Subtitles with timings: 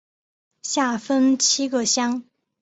[0.63, 2.23] 下分七个乡。